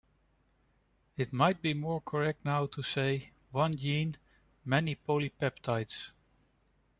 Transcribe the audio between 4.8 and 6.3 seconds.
polypeptides".